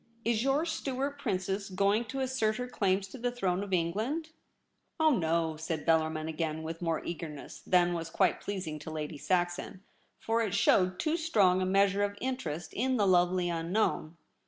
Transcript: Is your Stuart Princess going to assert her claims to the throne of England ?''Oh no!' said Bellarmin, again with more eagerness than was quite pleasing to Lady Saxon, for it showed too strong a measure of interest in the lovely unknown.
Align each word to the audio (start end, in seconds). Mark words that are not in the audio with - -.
Is 0.25 0.41
your 0.43 0.65
Stuart 0.65 1.19
Princess 1.19 1.69
going 1.69 2.05
to 2.05 2.21
assert 2.21 2.55
her 2.55 2.67
claims 2.67 3.07
to 3.09 3.19
the 3.19 3.29
throne 3.31 3.61
of 3.61 3.71
England 3.71 4.31
?''Oh 4.99 5.11
no!' 5.11 5.55
said 5.57 5.85
Bellarmin, 5.85 6.27
again 6.27 6.63
with 6.63 6.81
more 6.81 7.05
eagerness 7.05 7.59
than 7.67 7.93
was 7.93 8.09
quite 8.09 8.41
pleasing 8.41 8.79
to 8.79 8.89
Lady 8.89 9.19
Saxon, 9.19 9.83
for 10.17 10.41
it 10.41 10.55
showed 10.55 10.97
too 10.97 11.17
strong 11.17 11.61
a 11.61 11.67
measure 11.67 12.01
of 12.01 12.17
interest 12.19 12.73
in 12.73 12.97
the 12.97 13.05
lovely 13.05 13.47
unknown. 13.47 14.17